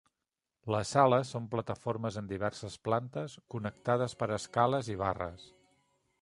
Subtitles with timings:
[0.75, 5.47] Les sales són plataformes en diverses plantes, connectades per escales i barres.